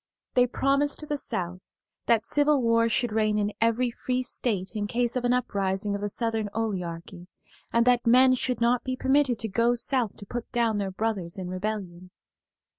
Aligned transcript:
They 0.33 0.47
promised 0.47 1.07
the 1.07 1.15
South 1.19 1.61
that 2.07 2.25
civil 2.25 2.59
war 2.59 2.89
should 2.89 3.11
reign 3.11 3.37
in 3.37 3.53
every 3.61 3.91
free 3.91 4.23
state 4.23 4.71
in 4.75 4.87
case 4.87 5.15
of 5.15 5.25
an 5.25 5.31
uprising 5.33 5.93
of 5.93 6.01
the 6.01 6.09
Southern 6.09 6.49
oligarchy, 6.55 7.27
and 7.71 7.85
that 7.85 8.07
men 8.07 8.33
should 8.33 8.59
not 8.61 8.83
be 8.83 8.95
permitted 8.97 9.37
to 9.37 9.47
go 9.47 9.75
South 9.75 10.17
to 10.17 10.25
put 10.25 10.51
down 10.51 10.79
their 10.79 10.89
brothers 10.89 11.37
in 11.37 11.49
rebellion. 11.49 12.09